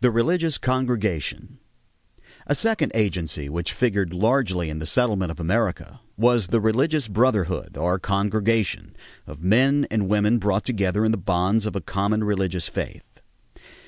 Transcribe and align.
=The 0.00 0.10
Religious 0.10 0.58
Congregation.= 0.58 1.60
A 2.48 2.54
second 2.56 2.90
agency 2.96 3.48
which 3.48 3.72
figured 3.72 4.12
largely 4.12 4.68
in 4.68 4.80
the 4.80 4.86
settlement 4.86 5.30
of 5.30 5.38
America 5.38 6.00
was 6.16 6.48
the 6.48 6.60
religious 6.60 7.06
brotherhood, 7.06 7.76
or 7.76 8.00
congregation, 8.00 8.96
of 9.24 9.44
men 9.44 9.86
and 9.88 10.08
women 10.08 10.38
brought 10.40 10.64
together 10.64 11.04
in 11.04 11.12
the 11.12 11.16
bonds 11.16 11.64
of 11.64 11.76
a 11.76 11.80
common 11.80 12.24
religious 12.24 12.66
faith. 12.66 13.20